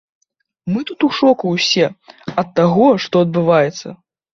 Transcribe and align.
Мы 0.73 0.81
тут 0.91 1.05
у 1.09 1.11
шоку 1.19 1.53
ўсе 1.59 1.85
ад 2.39 2.47
таго, 2.59 2.93
што 3.09 3.15
адбываецца. 3.29 4.01